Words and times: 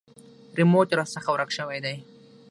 ریموټ 0.57 0.87
راڅخه 0.99 1.31
ورک 1.33 1.49
شوی 1.57 1.79
دی. 1.85 1.95